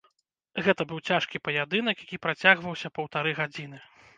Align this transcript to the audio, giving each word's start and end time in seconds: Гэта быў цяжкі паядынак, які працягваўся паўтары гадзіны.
Гэта 0.67 0.81
быў 0.93 1.01
цяжкі 1.09 1.41
паядынак, 1.47 1.95
які 2.07 2.21
працягваўся 2.25 2.93
паўтары 2.97 3.39
гадзіны. 3.43 3.85